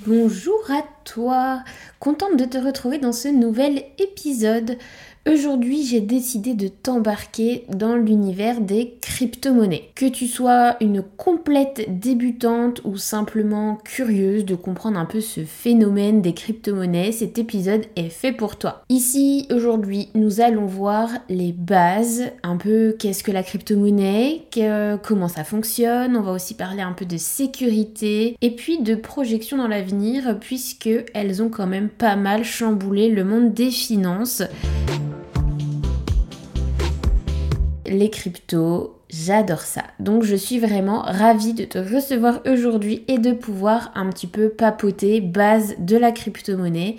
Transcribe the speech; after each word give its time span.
Bonjour 0.00 0.70
à 0.70 0.82
toi, 1.04 1.62
contente 2.00 2.36
de 2.36 2.44
te 2.44 2.58
retrouver 2.58 2.98
dans 2.98 3.12
ce 3.12 3.28
nouvel 3.28 3.84
épisode. 3.98 4.76
Aujourd'hui, 5.26 5.86
j'ai 5.86 6.02
décidé 6.02 6.52
de 6.52 6.68
t'embarquer 6.68 7.64
dans 7.70 7.96
l'univers 7.96 8.60
des 8.60 8.98
crypto-monnaies. 9.00 9.88
Que 9.94 10.04
tu 10.04 10.26
sois 10.26 10.76
une 10.82 11.02
complète 11.02 11.98
débutante 11.98 12.82
ou 12.84 12.98
simplement 12.98 13.78
curieuse 13.84 14.44
de 14.44 14.54
comprendre 14.54 14.98
un 14.98 15.06
peu 15.06 15.22
ce 15.22 15.40
phénomène 15.44 16.20
des 16.20 16.34
crypto-monnaies, 16.34 17.10
cet 17.10 17.38
épisode 17.38 17.86
est 17.96 18.10
fait 18.10 18.32
pour 18.32 18.56
toi. 18.56 18.84
Ici, 18.90 19.48
aujourd'hui, 19.50 20.10
nous 20.14 20.42
allons 20.42 20.66
voir 20.66 21.08
les 21.30 21.52
bases, 21.52 22.24
un 22.42 22.58
peu 22.58 22.94
qu'est-ce 22.98 23.24
que 23.24 23.32
la 23.32 23.42
crypto-monnaie, 23.42 24.42
comment 25.02 25.28
ça 25.28 25.44
fonctionne, 25.44 26.18
on 26.18 26.22
va 26.22 26.32
aussi 26.32 26.52
parler 26.52 26.82
un 26.82 26.92
peu 26.92 27.06
de 27.06 27.16
sécurité 27.16 28.36
et 28.42 28.50
puis 28.50 28.82
de 28.82 28.94
projection 28.94 29.56
dans 29.56 29.68
l'avenir 29.68 30.38
puisque 30.38 30.90
elles 31.14 31.42
ont 31.42 31.48
quand 31.48 31.66
même 31.66 31.88
pas 31.88 32.14
mal 32.14 32.44
chamboulé 32.44 33.08
le 33.08 33.24
monde 33.24 33.54
des 33.54 33.70
finances 33.70 34.42
les 37.86 38.10
cryptos, 38.10 38.98
j'adore 39.10 39.60
ça. 39.60 39.82
Donc 40.00 40.24
je 40.24 40.36
suis 40.36 40.58
vraiment 40.58 41.02
ravie 41.02 41.54
de 41.54 41.64
te 41.64 41.78
recevoir 41.78 42.40
aujourd'hui 42.46 43.04
et 43.08 43.18
de 43.18 43.32
pouvoir 43.32 43.92
un 43.94 44.10
petit 44.10 44.26
peu 44.26 44.48
papoter 44.48 45.20
base 45.20 45.74
de 45.78 45.96
la 45.96 46.12
crypto-monnaie 46.12 46.96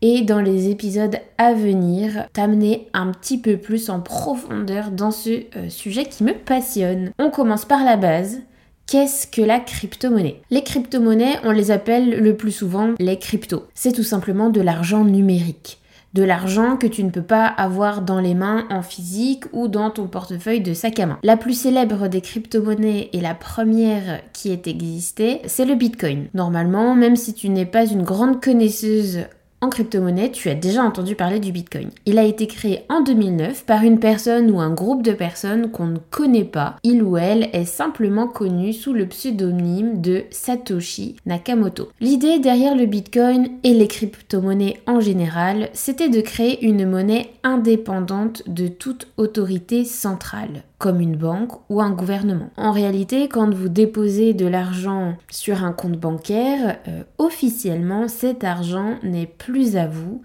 et 0.00 0.22
dans 0.22 0.40
les 0.40 0.70
épisodes 0.70 1.16
à 1.38 1.52
venir 1.52 2.26
t'amener 2.32 2.88
un 2.92 3.10
petit 3.10 3.38
peu 3.38 3.56
plus 3.56 3.90
en 3.90 4.00
profondeur 4.00 4.90
dans 4.90 5.10
ce 5.10 5.44
euh, 5.56 5.68
sujet 5.68 6.04
qui 6.04 6.24
me 6.24 6.34
passionne. 6.34 7.10
On 7.18 7.30
commence 7.30 7.64
par 7.64 7.84
la 7.84 7.96
base. 7.96 8.40
Qu'est-ce 8.86 9.26
que 9.26 9.42
la 9.42 9.60
crypto-monnaie? 9.60 10.40
Les 10.50 10.62
crypto-monnaies, 10.62 11.40
on 11.44 11.50
les 11.50 11.70
appelle 11.70 12.22
le 12.22 12.36
plus 12.36 12.52
souvent 12.52 12.94
les 12.98 13.18
cryptos. 13.18 13.66
C'est 13.74 13.92
tout 13.92 14.02
simplement 14.02 14.48
de 14.48 14.62
l'argent 14.62 15.04
numérique 15.04 15.78
de 16.14 16.22
l'argent 16.22 16.76
que 16.76 16.86
tu 16.86 17.04
ne 17.04 17.10
peux 17.10 17.22
pas 17.22 17.46
avoir 17.46 18.02
dans 18.02 18.20
les 18.20 18.34
mains 18.34 18.66
en 18.70 18.82
physique 18.82 19.44
ou 19.52 19.68
dans 19.68 19.90
ton 19.90 20.06
portefeuille 20.06 20.60
de 20.60 20.74
sac 20.74 20.98
à 21.00 21.06
main. 21.06 21.18
La 21.22 21.36
plus 21.36 21.54
célèbre 21.54 22.08
des 22.08 22.20
crypto-monnaies 22.20 23.10
et 23.12 23.20
la 23.20 23.34
première 23.34 24.20
qui 24.32 24.50
ait 24.50 24.62
existé, 24.66 25.40
c'est 25.46 25.64
le 25.64 25.74
Bitcoin. 25.74 26.28
Normalement, 26.34 26.94
même 26.94 27.16
si 27.16 27.34
tu 27.34 27.48
n'es 27.48 27.66
pas 27.66 27.86
une 27.86 28.02
grande 28.02 28.42
connaisseuse 28.42 29.26
en 29.60 29.70
crypto-monnaie, 29.70 30.30
tu 30.30 30.48
as 30.48 30.54
déjà 30.54 30.82
entendu 30.82 31.16
parler 31.16 31.40
du 31.40 31.50
Bitcoin. 31.50 31.90
Il 32.06 32.18
a 32.18 32.24
été 32.24 32.46
créé 32.46 32.84
en 32.88 33.00
2009 33.00 33.64
par 33.64 33.82
une 33.82 33.98
personne 33.98 34.50
ou 34.50 34.60
un 34.60 34.72
groupe 34.72 35.02
de 35.02 35.12
personnes 35.12 35.70
qu'on 35.70 35.86
ne 35.86 35.98
connaît 35.98 36.44
pas. 36.44 36.76
Il 36.84 37.02
ou 37.02 37.16
elle 37.16 37.50
est 37.52 37.64
simplement 37.64 38.28
connu 38.28 38.72
sous 38.72 38.92
le 38.92 39.06
pseudonyme 39.06 40.00
de 40.00 40.24
Satoshi 40.30 41.16
Nakamoto. 41.26 41.88
L'idée 42.00 42.38
derrière 42.38 42.76
le 42.76 42.86
Bitcoin 42.86 43.48
et 43.64 43.74
les 43.74 43.88
crypto-monnaies 43.88 44.80
en 44.86 45.00
général, 45.00 45.70
c'était 45.72 46.08
de 46.08 46.20
créer 46.20 46.64
une 46.64 46.88
monnaie 46.88 47.30
indépendante 47.42 48.42
de 48.46 48.68
toute 48.68 49.08
autorité 49.16 49.84
centrale 49.84 50.62
comme 50.78 51.00
une 51.00 51.16
banque 51.16 51.52
ou 51.68 51.80
un 51.80 51.90
gouvernement. 51.90 52.50
En 52.56 52.72
réalité, 52.72 53.28
quand 53.28 53.52
vous 53.52 53.68
déposez 53.68 54.32
de 54.32 54.46
l'argent 54.46 55.16
sur 55.30 55.64
un 55.64 55.72
compte 55.72 55.98
bancaire, 55.98 56.78
euh, 56.86 57.02
officiellement, 57.18 58.08
cet 58.08 58.44
argent 58.44 58.94
n'est 59.02 59.26
plus 59.26 59.76
à 59.76 59.86
vous. 59.88 60.22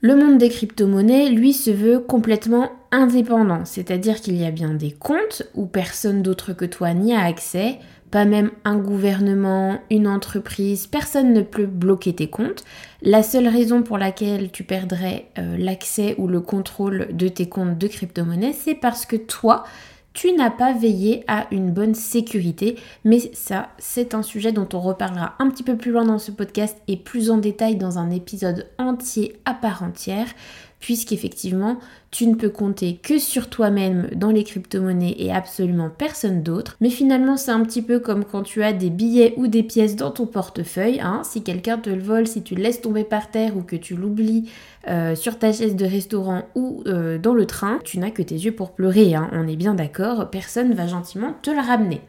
Le 0.00 0.14
monde 0.14 0.38
des 0.38 0.48
crypto-monnaies, 0.48 1.28
lui, 1.28 1.52
se 1.52 1.72
veut 1.72 1.98
complètement 1.98 2.70
indépendant, 2.92 3.64
c'est-à-dire 3.64 4.20
qu'il 4.20 4.36
y 4.36 4.44
a 4.44 4.52
bien 4.52 4.72
des 4.74 4.92
comptes 4.92 5.42
où 5.54 5.66
personne 5.66 6.22
d'autre 6.22 6.52
que 6.52 6.64
toi 6.64 6.94
n'y 6.94 7.12
a 7.12 7.24
accès, 7.24 7.80
pas 8.12 8.24
même 8.24 8.52
un 8.64 8.76
gouvernement, 8.76 9.80
une 9.90 10.06
entreprise, 10.06 10.86
personne 10.86 11.32
ne 11.32 11.42
peut 11.42 11.66
bloquer 11.66 12.14
tes 12.14 12.30
comptes. 12.30 12.62
La 13.02 13.24
seule 13.24 13.48
raison 13.48 13.82
pour 13.82 13.98
laquelle 13.98 14.52
tu 14.52 14.62
perdrais 14.62 15.30
euh, 15.36 15.56
l'accès 15.58 16.14
ou 16.16 16.28
le 16.28 16.40
contrôle 16.40 17.08
de 17.10 17.26
tes 17.26 17.48
comptes 17.48 17.76
de 17.76 17.88
crypto-monnaie, 17.88 18.52
c'est 18.52 18.76
parce 18.76 19.04
que 19.04 19.16
toi, 19.16 19.64
tu 20.18 20.32
n'as 20.32 20.50
pas 20.50 20.72
veillé 20.72 21.22
à 21.28 21.46
une 21.52 21.70
bonne 21.70 21.94
sécurité. 21.94 22.76
Mais 23.04 23.20
ça, 23.34 23.68
c'est 23.78 24.14
un 24.14 24.24
sujet 24.24 24.50
dont 24.50 24.68
on 24.72 24.80
reparlera 24.80 25.36
un 25.38 25.48
petit 25.48 25.62
peu 25.62 25.76
plus 25.76 25.92
loin 25.92 26.04
dans 26.04 26.18
ce 26.18 26.32
podcast 26.32 26.76
et 26.88 26.96
plus 26.96 27.30
en 27.30 27.38
détail 27.38 27.76
dans 27.76 28.00
un 28.00 28.10
épisode 28.10 28.66
entier 28.78 29.36
à 29.44 29.54
part 29.54 29.84
entière 29.84 30.26
puisqu'effectivement, 30.80 31.78
tu 32.10 32.26
ne 32.26 32.34
peux 32.34 32.48
compter 32.48 32.96
que 32.96 33.18
sur 33.18 33.50
toi-même 33.50 34.08
dans 34.14 34.30
les 34.30 34.44
crypto-monnaies 34.44 35.16
et 35.18 35.32
absolument 35.32 35.90
personne 35.90 36.42
d'autre. 36.42 36.76
Mais 36.80 36.90
finalement, 36.90 37.36
c'est 37.36 37.50
un 37.50 37.62
petit 37.62 37.82
peu 37.82 37.98
comme 37.98 38.24
quand 38.24 38.42
tu 38.42 38.62
as 38.62 38.72
des 38.72 38.90
billets 38.90 39.34
ou 39.36 39.46
des 39.46 39.62
pièces 39.62 39.96
dans 39.96 40.10
ton 40.10 40.26
portefeuille. 40.26 41.00
Hein. 41.00 41.22
Si 41.24 41.42
quelqu'un 41.42 41.78
te 41.78 41.90
le 41.90 42.02
vole, 42.02 42.26
si 42.26 42.42
tu 42.42 42.54
le 42.54 42.62
laisses 42.62 42.80
tomber 42.80 43.04
par 43.04 43.30
terre 43.30 43.56
ou 43.56 43.62
que 43.62 43.76
tu 43.76 43.94
l'oublies 43.94 44.50
euh, 44.88 45.14
sur 45.14 45.38
ta 45.38 45.52
chaise 45.52 45.76
de 45.76 45.84
restaurant 45.84 46.44
ou 46.54 46.82
euh, 46.86 47.18
dans 47.18 47.34
le 47.34 47.46
train, 47.46 47.78
tu 47.84 47.98
n'as 47.98 48.10
que 48.10 48.22
tes 48.22 48.36
yeux 48.36 48.52
pour 48.52 48.72
pleurer. 48.72 49.14
Hein. 49.14 49.28
On 49.32 49.46
est 49.46 49.56
bien 49.56 49.74
d'accord, 49.74 50.30
personne 50.30 50.72
va 50.72 50.86
gentiment 50.86 51.34
te 51.42 51.50
le 51.50 51.60
ramener. 51.60 52.00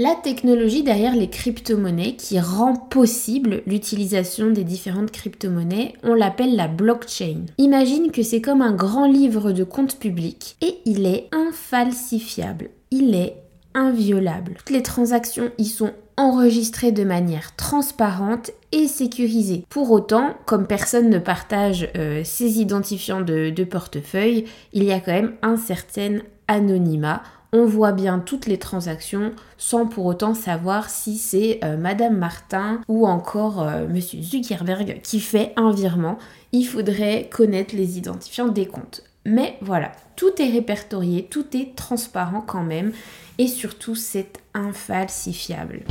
La 0.00 0.14
technologie 0.14 0.82
derrière 0.82 1.14
les 1.14 1.28
crypto-monnaies 1.28 2.14
qui 2.16 2.40
rend 2.40 2.74
possible 2.74 3.62
l'utilisation 3.66 4.50
des 4.50 4.64
différentes 4.64 5.10
crypto-monnaies, 5.10 5.92
on 6.02 6.14
l'appelle 6.14 6.56
la 6.56 6.68
blockchain. 6.68 7.44
Imagine 7.58 8.10
que 8.10 8.22
c'est 8.22 8.40
comme 8.40 8.62
un 8.62 8.72
grand 8.72 9.06
livre 9.06 9.52
de 9.52 9.62
compte 9.62 9.98
public 9.98 10.56
et 10.62 10.78
il 10.86 11.04
est 11.04 11.28
infalsifiable, 11.32 12.70
il 12.90 13.14
est 13.14 13.36
inviolable. 13.74 14.54
Toutes 14.56 14.70
les 14.70 14.82
transactions 14.82 15.50
y 15.58 15.66
sont 15.66 15.92
enregistrées 16.16 16.92
de 16.92 17.04
manière 17.04 17.54
transparente 17.56 18.52
et 18.72 18.88
sécurisée. 18.88 19.66
Pour 19.68 19.90
autant, 19.90 20.30
comme 20.46 20.66
personne 20.66 21.10
ne 21.10 21.18
partage 21.18 21.90
euh, 21.94 22.22
ses 22.24 22.58
identifiants 22.58 23.20
de, 23.20 23.50
de 23.50 23.64
portefeuille, 23.64 24.46
il 24.72 24.84
y 24.84 24.92
a 24.92 25.00
quand 25.00 25.12
même 25.12 25.34
un 25.42 25.58
certain 25.58 26.20
anonymat 26.48 27.22
on 27.52 27.66
voit 27.66 27.92
bien 27.92 28.18
toutes 28.20 28.46
les 28.46 28.58
transactions 28.58 29.32
sans 29.58 29.86
pour 29.86 30.06
autant 30.06 30.34
savoir 30.34 30.88
si 30.88 31.18
c'est 31.18 31.60
euh, 31.64 31.76
Madame 31.76 32.16
Martin 32.16 32.80
ou 32.88 33.06
encore 33.06 33.62
euh, 33.62 33.86
Monsieur 33.88 34.22
Zuckerberg 34.22 35.00
qui 35.02 35.20
fait 35.20 35.52
un 35.56 35.72
virement. 35.72 36.18
Il 36.52 36.64
faudrait 36.64 37.28
connaître 37.30 37.74
les 37.74 37.98
identifiants 37.98 38.48
des 38.48 38.66
comptes. 38.66 39.02
Mais 39.26 39.58
voilà, 39.60 39.92
tout 40.16 40.40
est 40.40 40.50
répertorié, 40.50 41.24
tout 41.24 41.56
est 41.56 41.74
transparent 41.76 42.40
quand 42.40 42.62
même 42.62 42.92
et 43.38 43.48
surtout 43.48 43.94
c'est 43.94 44.38
infalsifiable. 44.54 45.82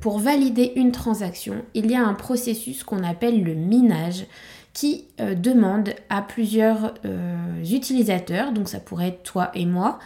Pour 0.00 0.18
valider 0.18 0.72
une 0.76 0.92
transaction, 0.92 1.64
il 1.72 1.90
y 1.90 1.94
a 1.94 2.06
un 2.06 2.12
processus 2.12 2.84
qu'on 2.84 3.02
appelle 3.02 3.42
le 3.42 3.54
minage 3.54 4.26
qui 4.74 5.06
euh, 5.20 5.34
demande 5.34 5.94
à 6.10 6.20
plusieurs 6.20 6.94
euh, 7.06 7.62
utilisateurs, 7.62 8.52
donc 8.52 8.68
ça 8.68 8.80
pourrait 8.80 9.08
être 9.08 9.22
toi 9.22 9.50
et 9.54 9.64
moi, 9.64 9.98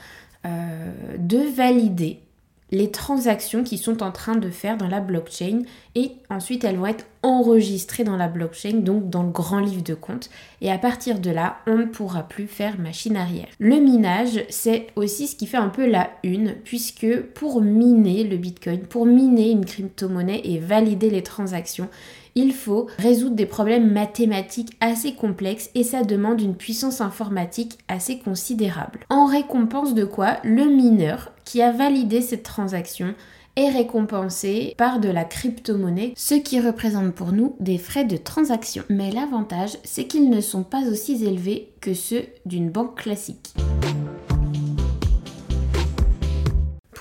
euh, 0.46 0.92
de 1.18 1.38
valider 1.38 2.20
les 2.70 2.90
transactions 2.90 3.64
qui 3.64 3.78
sont 3.78 4.02
en 4.02 4.12
train 4.12 4.36
de 4.36 4.50
faire 4.50 4.76
dans 4.76 4.88
la 4.88 5.00
blockchain 5.00 5.62
et 5.94 6.12
ensuite 6.28 6.64
elles 6.64 6.76
vont 6.76 6.86
être 6.86 7.06
enregistrées 7.22 8.04
dans 8.04 8.16
la 8.16 8.28
blockchain, 8.28 8.80
donc 8.80 9.08
dans 9.08 9.22
le 9.22 9.30
grand 9.30 9.60
livre 9.60 9.82
de 9.82 9.94
compte. 9.94 10.28
Et 10.60 10.70
à 10.70 10.76
partir 10.76 11.18
de 11.18 11.30
là, 11.30 11.56
on 11.66 11.76
ne 11.76 11.84
pourra 11.86 12.24
plus 12.24 12.46
faire 12.46 12.78
machine 12.78 13.16
arrière. 13.16 13.46
Le 13.58 13.76
minage, 13.76 14.44
c'est 14.50 14.88
aussi 14.96 15.28
ce 15.28 15.36
qui 15.36 15.46
fait 15.46 15.56
un 15.56 15.70
peu 15.70 15.88
la 15.88 16.10
une, 16.22 16.52
puisque 16.52 17.20
pour 17.34 17.62
miner 17.62 18.24
le 18.24 18.36
Bitcoin, 18.36 18.80
pour 18.80 19.06
miner 19.06 19.50
une 19.50 19.64
crypto-monnaie 19.64 20.42
et 20.44 20.58
valider 20.58 21.08
les 21.08 21.22
transactions, 21.22 21.88
il 22.38 22.52
faut 22.52 22.86
résoudre 22.98 23.34
des 23.34 23.46
problèmes 23.46 23.90
mathématiques 23.90 24.76
assez 24.80 25.14
complexes 25.14 25.70
et 25.74 25.82
ça 25.82 26.04
demande 26.04 26.40
une 26.40 26.54
puissance 26.54 27.00
informatique 27.00 27.78
assez 27.88 28.20
considérable. 28.20 29.00
En 29.10 29.26
récompense 29.26 29.92
de 29.92 30.04
quoi, 30.04 30.36
le 30.44 30.66
mineur 30.66 31.32
qui 31.44 31.62
a 31.62 31.72
validé 31.72 32.20
cette 32.20 32.44
transaction 32.44 33.14
est 33.56 33.70
récompensé 33.70 34.74
par 34.78 35.00
de 35.00 35.08
la 35.08 35.24
crypto-monnaie, 35.24 36.12
ce 36.16 36.36
qui 36.36 36.60
représente 36.60 37.12
pour 37.12 37.32
nous 37.32 37.56
des 37.58 37.76
frais 37.76 38.04
de 38.04 38.16
transaction. 38.16 38.84
Mais 38.88 39.10
l'avantage, 39.10 39.76
c'est 39.82 40.06
qu'ils 40.06 40.30
ne 40.30 40.40
sont 40.40 40.62
pas 40.62 40.88
aussi 40.88 41.24
élevés 41.24 41.72
que 41.80 41.92
ceux 41.92 42.22
d'une 42.46 42.70
banque 42.70 42.94
classique. 43.02 43.54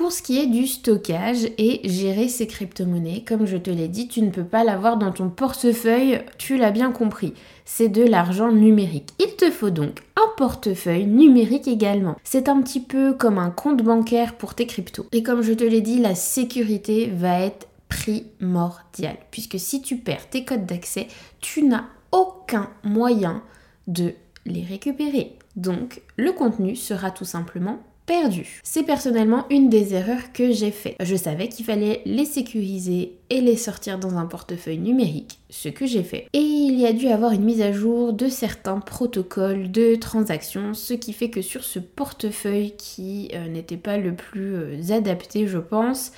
Pour 0.07 0.13
ce 0.13 0.21
qui 0.21 0.39
est 0.39 0.47
du 0.47 0.67
stockage 0.67 1.49
et 1.57 1.81
gérer 1.83 2.29
ces 2.29 2.47
crypto-monnaies, 2.47 3.25
comme 3.27 3.45
je 3.45 3.57
te 3.57 3.69
l'ai 3.69 3.89
dit, 3.89 4.07
tu 4.07 4.21
ne 4.21 4.29
peux 4.29 4.45
pas 4.45 4.63
l'avoir 4.63 4.95
dans 4.95 5.11
ton 5.11 5.27
portefeuille, 5.29 6.21
tu 6.37 6.55
l'as 6.55 6.71
bien 6.71 6.93
compris. 6.93 7.33
C'est 7.65 7.89
de 7.89 8.03
l'argent 8.05 8.49
numérique. 8.49 9.09
Il 9.19 9.35
te 9.35 9.51
faut 9.51 9.69
donc 9.69 10.03
un 10.15 10.29
portefeuille 10.37 11.07
numérique 11.07 11.67
également. 11.67 12.15
C'est 12.23 12.47
un 12.47 12.61
petit 12.61 12.79
peu 12.79 13.15
comme 13.15 13.37
un 13.37 13.49
compte 13.49 13.83
bancaire 13.83 14.35
pour 14.35 14.55
tes 14.55 14.65
cryptos. 14.65 15.07
Et 15.11 15.23
comme 15.23 15.41
je 15.41 15.51
te 15.51 15.65
l'ai 15.65 15.81
dit, 15.81 15.99
la 15.99 16.15
sécurité 16.15 17.07
va 17.07 17.41
être 17.41 17.67
primordiale. 17.89 19.17
Puisque 19.29 19.59
si 19.59 19.81
tu 19.81 19.97
perds 19.97 20.29
tes 20.29 20.45
codes 20.45 20.65
d'accès, 20.65 21.07
tu 21.41 21.63
n'as 21.63 21.83
aucun 22.13 22.69
moyen 22.81 23.43
de 23.87 24.13
les 24.45 24.63
récupérer. 24.63 25.37
Donc, 25.57 26.01
le 26.15 26.31
contenu 26.31 26.77
sera 26.77 27.11
tout 27.11 27.25
simplement 27.25 27.79
perdu. 28.07 28.61
C'est 28.63 28.83
personnellement 28.83 29.45
une 29.51 29.69
des 29.69 29.93
erreurs 29.93 30.31
que 30.33 30.51
j'ai 30.51 30.71
fait. 30.71 30.95
Je 31.01 31.15
savais 31.15 31.49
qu'il 31.49 31.65
fallait 31.65 32.01
les 32.05 32.25
sécuriser 32.25 33.17
et 33.29 33.41
les 33.41 33.57
sortir 33.57 33.99
dans 33.99 34.17
un 34.17 34.25
portefeuille 34.25 34.79
numérique, 34.79 35.39
ce 35.49 35.67
que 35.67 35.85
j'ai 35.85 36.03
fait. 36.03 36.27
Et 36.33 36.39
il 36.39 36.79
y 36.79 36.87
a 36.87 36.93
dû 36.93 37.09
avoir 37.09 37.33
une 37.33 37.43
mise 37.43 37.61
à 37.61 37.73
jour 37.73 38.13
de 38.13 38.29
certains 38.29 38.79
protocoles 38.79 39.69
de 39.69 39.95
transactions, 39.95 40.73
ce 40.73 40.93
qui 40.93 41.11
fait 41.11 41.29
que 41.29 41.41
sur 41.41 41.65
ce 41.65 41.79
portefeuille 41.79 42.73
qui 42.77 43.29
euh, 43.33 43.49
n'était 43.49 43.77
pas 43.77 43.97
le 43.97 44.15
plus 44.15 44.55
euh, 44.55 44.91
adapté, 44.91 45.45
je 45.45 45.59
pense, 45.59 46.13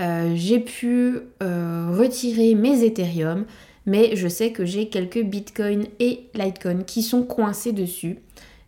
euh, 0.00 0.32
j'ai 0.36 0.60
pu 0.60 1.20
retirer 1.40 2.54
mes 2.54 2.84
Ethereum, 2.84 3.46
mais 3.86 4.14
je 4.14 4.28
sais 4.28 4.52
que 4.52 4.66
j'ai 4.66 4.88
quelques 4.88 5.22
Bitcoin 5.22 5.86
et 6.00 6.26
Litecoin 6.34 6.84
qui 6.84 7.02
sont 7.02 7.22
coincés 7.22 7.72
dessus. 7.72 8.18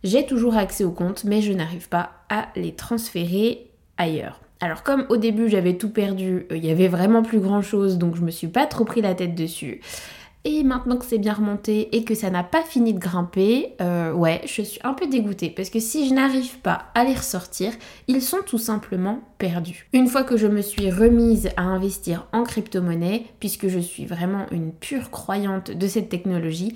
J'ai 0.03 0.25
toujours 0.25 0.57
accès 0.57 0.83
au 0.83 0.91
compte, 0.91 1.23
mais 1.23 1.41
je 1.41 1.53
n'arrive 1.53 1.87
pas 1.87 2.22
à 2.33 2.47
les 2.55 2.73
transférer 2.73 3.69
ailleurs. 3.97 4.41
Alors 4.59 4.83
comme 4.83 5.05
au 5.09 5.17
début 5.17 5.49
j'avais 5.49 5.77
tout 5.77 5.89
perdu, 5.89 6.47
euh, 6.51 6.57
il 6.57 6.65
y 6.65 6.71
avait 6.71 6.87
vraiment 6.87 7.21
plus 7.21 7.39
grand 7.39 7.61
chose, 7.61 7.97
donc 7.97 8.15
je 8.15 8.21
me 8.21 8.31
suis 8.31 8.47
pas 8.47 8.65
trop 8.65 8.85
pris 8.85 9.01
la 9.01 9.13
tête 9.13 9.35
dessus. 9.35 9.81
Et 10.45 10.63
maintenant 10.63 10.97
que 10.97 11.05
c'est 11.05 11.19
bien 11.19 11.33
remonté 11.33 11.95
et 11.95 12.03
que 12.03 12.15
ça 12.15 12.29
n'a 12.29 12.43
pas 12.43 12.63
fini 12.63 12.93
de 12.93 12.99
grimper, 12.99 13.75
euh, 13.79 14.11
ouais, 14.11 14.41
je 14.45 14.61
suis 14.61 14.79
un 14.83 14.93
peu 14.93 15.07
dégoûtée 15.07 15.49
parce 15.49 15.69
que 15.69 15.79
si 15.79 16.09
je 16.09 16.13
n'arrive 16.13 16.59
pas 16.59 16.87
à 16.95 17.05
les 17.05 17.13
ressortir, 17.13 17.71
ils 18.09 18.21
sont 18.21 18.41
tout 18.45 18.57
simplement 18.57 19.19
perdus. 19.37 19.87
Une 19.93 20.07
fois 20.07 20.23
que 20.23 20.35
je 20.35 20.47
me 20.47 20.61
suis 20.61 20.89
remise 20.89 21.49
à 21.55 21.61
investir 21.61 22.27
en 22.33 22.43
crypto-monnaie, 22.43 23.25
puisque 23.39 23.69
je 23.69 23.79
suis 23.79 24.05
vraiment 24.05 24.45
une 24.51 24.73
pure 24.73 25.11
croyante 25.11 25.71
de 25.71 25.87
cette 25.87 26.09
technologie, 26.09 26.73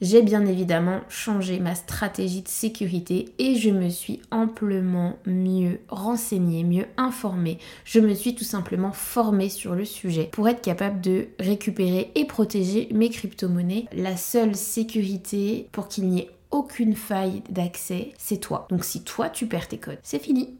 j'ai 0.00 0.22
bien 0.22 0.46
évidemment 0.46 1.00
changé 1.08 1.58
ma 1.58 1.74
stratégie 1.74 2.42
de 2.42 2.48
sécurité 2.48 3.34
et 3.38 3.56
je 3.56 3.70
me 3.70 3.88
suis 3.88 4.20
amplement 4.30 5.16
mieux 5.26 5.80
renseignée, 5.88 6.64
mieux 6.64 6.86
informée. 6.96 7.58
Je 7.84 8.00
me 8.00 8.14
suis 8.14 8.34
tout 8.34 8.44
simplement 8.44 8.92
formée 8.92 9.48
sur 9.48 9.74
le 9.74 9.84
sujet 9.84 10.28
pour 10.32 10.48
être 10.48 10.62
capable 10.62 11.00
de 11.00 11.28
récupérer 11.40 12.12
et 12.14 12.24
protéger 12.24 12.88
mes 12.92 13.10
crypto-monnaies. 13.10 13.86
La 13.92 14.16
seule 14.16 14.54
sécurité 14.54 15.68
pour 15.72 15.88
qu'il 15.88 16.08
n'y 16.08 16.20
ait 16.20 16.30
aucune 16.50 16.94
faille 16.94 17.42
d'accès, 17.50 18.12
c'est 18.16 18.38
toi. 18.38 18.66
Donc 18.70 18.84
si 18.84 19.02
toi 19.02 19.28
tu 19.28 19.46
perds 19.46 19.68
tes 19.68 19.78
codes, 19.78 19.98
c'est 20.02 20.22
fini 20.22 20.56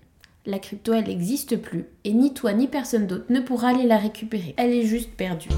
la 0.46 0.58
crypto 0.58 0.94
elle 0.94 1.04
n'existe 1.04 1.60
plus 1.60 1.84
et 2.04 2.12
ni 2.12 2.32
toi 2.32 2.54
ni 2.54 2.68
personne 2.68 3.06
d'autre 3.06 3.26
ne 3.28 3.40
pourra 3.40 3.68
aller 3.68 3.86
la 3.86 3.98
récupérer. 3.98 4.54
Elle 4.56 4.72
est 4.72 4.86
juste 4.86 5.10
perdue. 5.10 5.50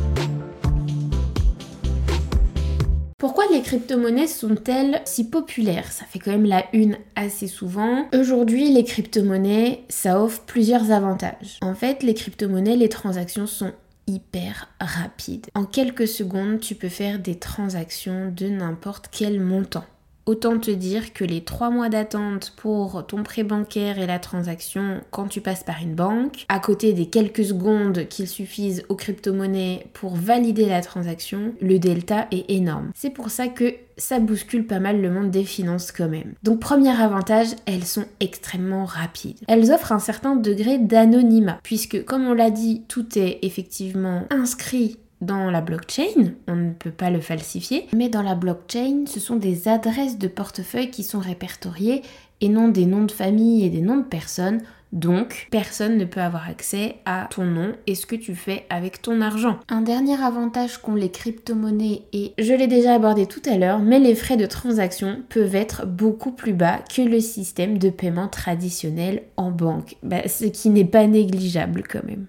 Pourquoi 3.21 3.45
les 3.53 3.61
crypto-monnaies 3.61 4.27
sont-elles 4.27 5.03
si 5.05 5.29
populaires? 5.29 5.93
Ça 5.93 6.07
fait 6.07 6.19
quand 6.19 6.31
même 6.31 6.47
la 6.47 6.65
une 6.73 6.97
assez 7.17 7.49
souvent. 7.49 8.09
Aujourd'hui, 8.19 8.73
les 8.73 8.83
crypto-monnaies, 8.83 9.85
ça 9.91 10.23
offre 10.23 10.41
plusieurs 10.47 10.91
avantages. 10.91 11.59
En 11.61 11.75
fait, 11.75 12.03
les 12.03 12.15
crypto-monnaies, 12.15 12.77
les 12.77 12.89
transactions 12.89 13.47
sont 13.47 13.73
hyper 14.07 14.71
rapides. 14.81 15.49
En 15.55 15.67
quelques 15.67 16.09
secondes, 16.09 16.61
tu 16.61 16.75
peux 16.75 16.89
faire 16.89 17.19
des 17.19 17.39
transactions 17.39 18.33
de 18.35 18.49
n'importe 18.49 19.09
quel 19.13 19.39
montant. 19.39 19.85
Autant 20.31 20.61
te 20.61 20.71
dire 20.71 21.13
que 21.13 21.25
les 21.25 21.41
trois 21.41 21.71
mois 21.71 21.89
d'attente 21.89 22.53
pour 22.55 23.05
ton 23.05 23.25
prêt 23.25 23.43
bancaire 23.43 23.99
et 23.99 24.07
la 24.07 24.21
transaction 24.21 25.01
quand 25.11 25.27
tu 25.27 25.41
passes 25.41 25.65
par 25.65 25.83
une 25.83 25.97
banque, 25.97 26.45
à 26.49 26.61
côté 26.61 26.93
des 26.93 27.07
quelques 27.07 27.45
secondes 27.45 28.07
qu'il 28.07 28.29
suffisent 28.29 28.85
aux 28.89 28.95
crypto-monnaies 28.95 29.89
pour 29.93 30.15
valider 30.15 30.67
la 30.67 30.83
transaction, 30.83 31.53
le 31.61 31.81
delta 31.81 32.29
est 32.31 32.49
énorme. 32.49 32.93
C'est 32.95 33.11
pour 33.11 33.29
ça 33.29 33.49
que 33.49 33.75
ça 33.97 34.21
bouscule 34.21 34.69
pas 34.69 34.79
mal 34.79 35.03
le 35.03 35.11
monde 35.11 35.33
des 35.33 35.43
finances 35.43 35.91
quand 35.91 36.09
même. 36.09 36.35
Donc 36.45 36.61
premier 36.61 36.91
avantage, 36.91 37.49
elles 37.67 37.85
sont 37.85 38.05
extrêmement 38.21 38.85
rapides. 38.85 39.41
Elles 39.49 39.73
offrent 39.73 39.91
un 39.91 39.99
certain 39.99 40.37
degré 40.37 40.79
d'anonymat, 40.79 41.59
puisque 41.65 42.05
comme 42.05 42.29
on 42.29 42.35
l'a 42.35 42.53
dit, 42.53 42.85
tout 42.87 43.19
est 43.19 43.41
effectivement 43.43 44.27
inscrit 44.31 44.97
dans 45.21 45.51
la 45.51 45.61
blockchain, 45.61 46.33
on 46.49 46.57
ne 46.57 46.73
peut 46.73 46.91
pas 46.91 47.11
le 47.11 47.21
falsifier, 47.21 47.87
mais 47.95 48.09
dans 48.09 48.23
la 48.23 48.35
blockchain, 48.35 49.05
ce 49.07 49.21
sont 49.21 49.37
des 49.37 49.69
adresses 49.69 50.19
de 50.19 50.29
portefeuille 50.29 50.91
qui 50.91 51.03
sont 51.03 51.19
répertoriées 51.19 52.03
et 52.41 52.49
non 52.49 52.69
des 52.69 52.87
noms 52.87 53.05
de 53.05 53.13
famille 53.13 53.65
et 53.65 53.71
des 53.71 53.83
noms 53.83 53.99
de 53.99 54.05
personnes. 54.05 54.63
Donc, 54.93 55.47
personne 55.53 55.99
ne 55.99 56.05
peut 56.05 56.21
avoir 56.21 56.49
accès 56.49 56.97
à 57.05 57.29
ton 57.31 57.45
nom 57.45 57.75
et 57.87 57.95
ce 57.95 58.07
que 58.07 58.17
tu 58.17 58.35
fais 58.35 58.67
avec 58.71 59.03
ton 59.03 59.21
argent. 59.21 59.61
Un 59.69 59.83
dernier 59.83 60.21
avantage 60.21 60.79
qu'ont 60.79 60.97
les 60.97 61.11
crypto-monnaies, 61.11 62.03
et 62.13 62.33
je 62.39 62.53
l'ai 62.53 62.67
déjà 62.67 62.95
abordé 62.95 63.27
tout 63.27 63.43
à 63.49 63.57
l'heure, 63.57 63.79
mais 63.79 64.01
les 64.01 64.17
frais 64.17 64.37
de 64.37 64.47
transaction 64.47 65.23
peuvent 65.29 65.55
être 65.55 65.87
beaucoup 65.87 66.33
plus 66.33 66.55
bas 66.55 66.81
que 66.93 67.03
le 67.03 67.21
système 67.21 67.79
de 67.79 67.91
paiement 67.91 68.27
traditionnel 68.27 69.23
en 69.37 69.53
banque, 69.53 69.97
bah, 70.03 70.27
ce 70.27 70.47
qui 70.47 70.71
n'est 70.71 70.85
pas 70.85 71.07
négligeable 71.07 71.85
quand 71.89 72.05
même. 72.05 72.27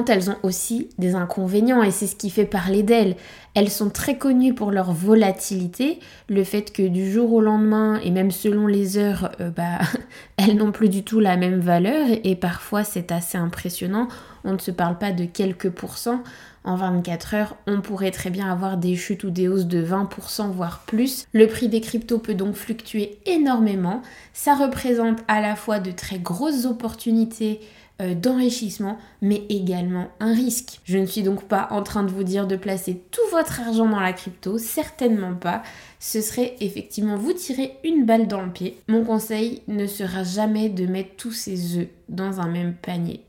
Elles 0.00 0.30
ont 0.30 0.36
aussi 0.42 0.88
des 0.98 1.14
inconvénients 1.14 1.82
et 1.82 1.90
c'est 1.90 2.06
ce 2.06 2.16
qui 2.16 2.30
fait 2.30 2.46
parler 2.46 2.82
d'elles. 2.82 3.16
Elles 3.54 3.70
sont 3.70 3.90
très 3.90 4.16
connues 4.16 4.54
pour 4.54 4.70
leur 4.70 4.92
volatilité, 4.92 6.00
le 6.28 6.42
fait 6.44 6.72
que 6.72 6.86
du 6.86 7.10
jour 7.10 7.32
au 7.32 7.40
lendemain 7.40 8.00
et 8.02 8.10
même 8.10 8.30
selon 8.30 8.66
les 8.66 8.96
heures, 8.96 9.32
euh, 9.40 9.50
bah, 9.50 9.80
elles 10.36 10.56
n'ont 10.56 10.72
plus 10.72 10.88
du 10.88 11.04
tout 11.04 11.20
la 11.20 11.36
même 11.36 11.60
valeur 11.60 12.06
et 12.24 12.36
parfois 12.36 12.84
c'est 12.84 13.12
assez 13.12 13.36
impressionnant. 13.36 14.08
On 14.44 14.54
ne 14.54 14.58
se 14.58 14.70
parle 14.70 14.98
pas 14.98 15.12
de 15.12 15.24
quelques 15.24 15.70
pourcents. 15.70 16.22
En 16.64 16.76
24 16.76 17.34
heures, 17.34 17.56
on 17.66 17.80
pourrait 17.80 18.12
très 18.12 18.30
bien 18.30 18.50
avoir 18.50 18.76
des 18.76 18.94
chutes 18.94 19.24
ou 19.24 19.30
des 19.30 19.48
hausses 19.48 19.66
de 19.66 19.84
20% 19.84 20.50
voire 20.52 20.84
plus. 20.86 21.26
Le 21.32 21.48
prix 21.48 21.68
des 21.68 21.80
cryptos 21.80 22.18
peut 22.18 22.34
donc 22.34 22.54
fluctuer 22.54 23.18
énormément. 23.26 24.00
Ça 24.32 24.54
représente 24.54 25.18
à 25.26 25.40
la 25.40 25.56
fois 25.56 25.80
de 25.80 25.90
très 25.90 26.18
grosses 26.18 26.64
opportunités 26.64 27.60
d'enrichissement, 28.00 28.98
mais 29.20 29.42
également 29.48 30.08
un 30.18 30.34
risque. 30.34 30.80
Je 30.84 30.98
ne 30.98 31.06
suis 31.06 31.22
donc 31.22 31.44
pas 31.44 31.68
en 31.70 31.82
train 31.82 32.02
de 32.02 32.10
vous 32.10 32.24
dire 32.24 32.46
de 32.46 32.56
placer 32.56 33.02
tout 33.10 33.20
votre 33.30 33.60
argent 33.60 33.86
dans 33.86 34.00
la 34.00 34.12
crypto, 34.12 34.58
certainement 34.58 35.34
pas. 35.34 35.62
Ce 36.00 36.20
serait 36.20 36.56
effectivement 36.60 37.16
vous 37.16 37.32
tirer 37.32 37.76
une 37.84 38.04
balle 38.04 38.26
dans 38.26 38.42
le 38.42 38.50
pied. 38.50 38.78
Mon 38.88 39.04
conseil 39.04 39.62
ne 39.68 39.86
sera 39.86 40.24
jamais 40.24 40.68
de 40.68 40.86
mettre 40.86 41.16
tous 41.16 41.32
ses 41.32 41.78
œufs 41.78 41.88
dans 42.08 42.40
un 42.40 42.48
même 42.48 42.74
panier. 42.74 43.20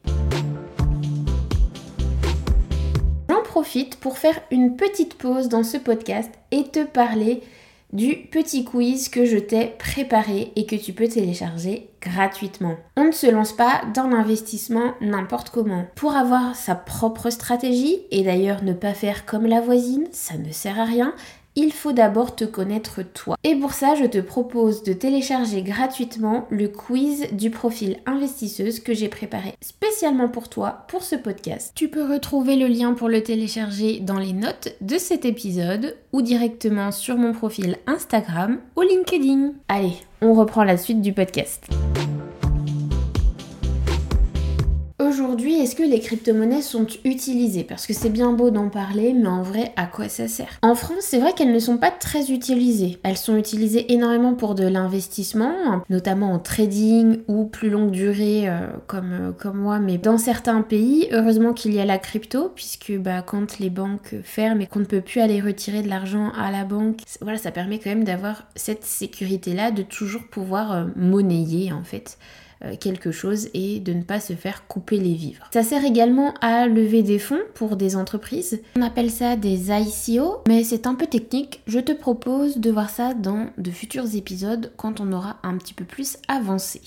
J'en 3.30 3.44
profite 3.44 3.98
pour 3.98 4.18
faire 4.18 4.40
une 4.52 4.76
petite 4.76 5.16
pause 5.16 5.50
dans 5.50 5.64
ce 5.64 5.78
podcast 5.78 6.32
et 6.52 6.64
te 6.64 6.84
parler 6.84 7.44
du 7.94 8.28
petit 8.30 8.66
quiz 8.66 9.08
que 9.08 9.24
je 9.24 9.38
t'ai 9.38 9.68
préparé 9.78 10.52
et 10.56 10.66
que 10.66 10.76
tu 10.76 10.94
peux 10.94 11.08
télécharger 11.08 11.90
gratuitement. 12.02 12.76
On 12.98 13.06
ne 13.06 13.12
se 13.12 13.28
lance 13.28 13.54
pas 13.54 13.82
dans 13.94 14.08
l'investissement 14.08 14.96
n'importe 15.00 15.52
comment. 15.52 15.86
Pour 15.96 16.16
avoir 16.16 16.56
sa 16.56 16.76
propre 16.76 17.30
stratégie, 17.30 18.00
et 18.12 18.24
d'ailleurs 18.24 18.64
ne 18.64 18.74
pas 18.74 18.94
faire 18.94 19.26
comme 19.26 19.46
la 19.46 19.62
voisine, 19.62 20.08
ça 20.12 20.38
ne 20.38 20.52
sert 20.52 20.80
à 20.80 20.86
rien, 20.86 21.14
il 21.56 21.72
faut 21.72 21.92
d'abord 21.92 22.36
te 22.36 22.46
connaître 22.46 23.02
toi. 23.02 23.36
Et 23.44 23.56
pour 23.56 23.74
ça, 23.74 23.96
je 23.96 24.06
te 24.06 24.20
propose 24.20 24.84
de 24.84 24.94
télécharger 24.94 25.62
gratuitement 25.62 26.48
le 26.50 26.68
quiz 26.68 27.28
du 27.32 27.50
profil 27.50 27.98
investisseuse 28.06 28.80
que 28.80 28.94
j'ai 28.94 29.10
préparé 29.10 29.54
spécialement 29.62 30.30
pour 30.30 30.50
toi 30.50 30.86
pour 30.88 31.04
ce 31.04 31.16
podcast. 31.16 31.72
Tu 31.76 31.88
peux 31.88 32.04
retrouver 32.04 32.56
le 32.56 32.68
lien 32.68 32.94
pour 32.94 33.10
le 33.10 33.22
télécharger 33.22 34.00
dans 34.00 34.20
les 34.20 34.34
notes 34.34 34.76
de 34.82 34.98
cet 34.98 35.26
épisode 35.26 35.96
ou 36.12 36.22
directement 36.22 36.92
sur 36.92 37.18
mon 37.18 37.34
profil 37.34 37.78
Instagram 37.88 38.60
ou 38.76 38.82
LinkedIn. 38.82 39.54
Allez, 39.68 39.94
on 40.22 40.34
reprend 40.34 40.64
la 40.64 40.78
suite 40.78 41.02
du 41.02 41.14
podcast. 41.14 41.68
Aujourd'hui, 45.14 45.62
est-ce 45.62 45.76
que 45.76 45.84
les 45.84 46.00
crypto-monnaies 46.00 46.64
sont 46.64 46.88
utilisées? 47.06 47.64
Parce 47.64 47.86
que 47.86 47.94
c'est 47.94 48.10
bien 48.10 48.34
beau 48.34 48.50
d'en 48.50 48.70
parler, 48.70 49.14
mais 49.14 49.28
en 49.28 49.44
vrai, 49.44 49.72
à 49.76 49.86
quoi 49.86 50.10
ça 50.10 50.28
sert? 50.28 50.58
En 50.64 50.74
France, 50.74 51.02
c'est 51.02 51.20
vrai 51.20 51.34
qu'elles 51.34 51.54
ne 51.54 51.60
sont 51.60 51.78
pas 51.78 51.92
très 51.92 52.32
utilisées. 52.32 52.98
Elles 53.04 53.18
sont 53.18 53.38
utilisées 53.38 53.94
énormément 53.94 54.34
pour 54.34 54.56
de 54.56 54.66
l'investissement, 54.66 55.84
notamment 55.90 56.34
en 56.34 56.40
trading 56.40 57.20
ou 57.28 57.46
plus 57.46 57.70
longue 57.70 57.92
durée 57.92 58.50
euh, 58.50 58.68
comme, 58.88 59.12
euh, 59.14 59.32
comme 59.32 59.58
moi, 59.58 59.78
mais 59.80 60.00
dans 60.00 60.18
certains 60.18 60.64
pays, 60.64 61.08
heureusement 61.12 61.54
qu'il 61.54 61.76
y 61.76 61.80
a 61.80 61.86
la 61.86 62.00
crypto, 62.00 62.52
puisque 62.56 62.94
bah, 62.98 63.22
quand 63.22 63.60
les 63.60 63.70
banques 63.70 64.16
ferment 64.24 64.62
et 64.62 64.68
qu'on 64.68 64.80
ne 64.80 64.86
peut 64.86 65.02
plus 65.02 65.22
aller 65.22 65.42
retirer 65.42 65.84
de 65.84 65.90
l'argent 65.90 66.32
à 66.36 66.52
la 66.52 66.64
banque, 66.64 67.02
voilà, 67.22 67.38
ça 67.38 67.52
permet 67.52 67.78
quand 67.78 67.92
même 67.92 68.04
d'avoir 68.04 68.46
cette 68.56 68.84
sécurité-là, 68.84 69.70
de 69.70 69.84
toujours 69.84 70.24
pouvoir 70.24 70.72
euh, 70.72 70.86
monnayer 70.96 71.72
en 71.72 71.84
fait 71.84 72.18
quelque 72.80 73.12
chose 73.12 73.50
et 73.54 73.80
de 73.80 73.94
ne 73.94 74.04
pas 74.04 74.20
se 74.20 74.34
faire 74.34 74.68
couper 74.68 74.98
les 74.98 75.14
vivres. 75.14 75.50
Ça 75.54 75.64
sert 75.64 75.86
également 75.86 76.34
à 76.42 76.68
lever 76.68 77.04
des 77.04 77.20
fonds 77.20 77.42
pour 77.54 77.76
des 77.76 77.96
entreprises. 77.96 78.62
On 78.78 78.82
appelle 78.82 79.12
ça 79.12 79.36
des 79.36 79.70
ICO, 79.72 80.42
mais 80.48 80.64
c'est 80.64 80.88
un 80.88 80.96
peu 80.96 81.08
technique. 81.08 81.62
Je 81.68 81.80
te 81.80 81.92
propose 81.92 82.58
de 82.58 82.72
voir 82.72 82.90
ça 82.90 83.14
dans 83.14 83.48
de 83.58 83.72
futurs 83.72 84.16
épisodes 84.16 84.72
quand 84.78 85.02
on 85.02 85.12
aura 85.12 85.38
un 85.44 85.58
petit 85.58 85.74
peu 85.74 85.86
plus 85.86 86.18
avancé. 86.28 86.82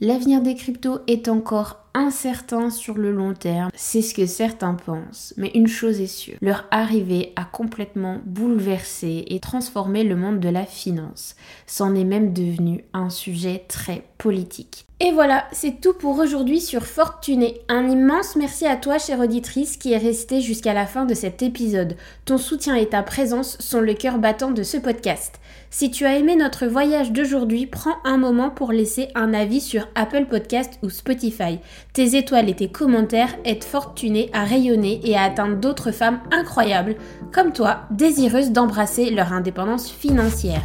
L'avenir 0.00 0.42
des 0.42 0.54
cryptos 0.54 0.98
est 1.06 1.28
encore 1.28 1.83
incertain 1.94 2.70
sur 2.70 2.98
le 2.98 3.12
long 3.12 3.34
terme, 3.34 3.70
c'est 3.74 4.02
ce 4.02 4.14
que 4.14 4.26
certains 4.26 4.74
pensent. 4.74 5.32
Mais 5.36 5.50
une 5.54 5.68
chose 5.68 6.00
est 6.00 6.06
sûre, 6.06 6.36
leur 6.40 6.66
arrivée 6.70 7.32
a 7.36 7.44
complètement 7.44 8.20
bouleversé 8.26 9.24
et 9.28 9.40
transformé 9.40 10.04
le 10.04 10.16
monde 10.16 10.40
de 10.40 10.48
la 10.48 10.66
finance. 10.66 11.36
C'en 11.66 11.94
est 11.94 12.04
même 12.04 12.32
devenu 12.32 12.84
un 12.92 13.10
sujet 13.10 13.64
très 13.68 14.04
politique. 14.18 14.86
Et 15.00 15.10
voilà, 15.10 15.46
c'est 15.50 15.80
tout 15.80 15.92
pour 15.92 16.18
aujourd'hui 16.18 16.60
sur 16.60 16.86
Fortuné. 16.86 17.60
Un 17.68 17.90
immense 17.90 18.36
merci 18.36 18.64
à 18.64 18.76
toi, 18.76 18.96
chère 18.98 19.18
auditrice, 19.18 19.76
qui 19.76 19.92
est 19.92 19.98
restée 19.98 20.40
jusqu'à 20.40 20.72
la 20.72 20.86
fin 20.86 21.04
de 21.04 21.14
cet 21.14 21.42
épisode. 21.42 21.96
Ton 22.24 22.38
soutien 22.38 22.76
et 22.76 22.88
ta 22.88 23.02
présence 23.02 23.58
sont 23.58 23.80
le 23.80 23.92
cœur 23.94 24.18
battant 24.18 24.52
de 24.52 24.62
ce 24.62 24.76
podcast. 24.76 25.40
Si 25.68 25.90
tu 25.90 26.06
as 26.06 26.16
aimé 26.16 26.36
notre 26.36 26.66
voyage 26.66 27.10
d'aujourd'hui, 27.10 27.66
prends 27.66 27.96
un 28.04 28.16
moment 28.16 28.50
pour 28.50 28.70
laisser 28.70 29.08
un 29.16 29.34
avis 29.34 29.60
sur 29.60 29.88
Apple 29.96 30.26
Podcast 30.26 30.78
ou 30.84 30.90
Spotify. 30.90 31.58
Tes 31.94 32.16
étoiles 32.16 32.48
et 32.50 32.56
tes 32.56 32.66
commentaires 32.66 33.36
aident 33.44 33.62
Fortuné 33.62 34.28
à 34.32 34.42
rayonner 34.42 35.00
et 35.04 35.16
à 35.16 35.22
atteindre 35.22 35.54
d'autres 35.54 35.92
femmes 35.92 36.18
incroyables, 36.32 36.96
comme 37.32 37.52
toi, 37.52 37.82
désireuses 37.92 38.50
d'embrasser 38.50 39.10
leur 39.10 39.32
indépendance 39.32 39.92
financière. 39.92 40.64